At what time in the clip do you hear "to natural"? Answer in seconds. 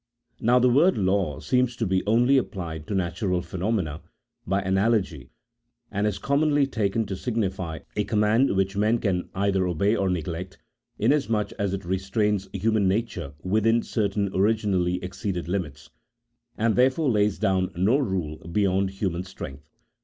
2.87-3.43